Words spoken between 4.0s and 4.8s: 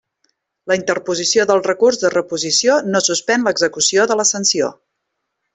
de la sanció.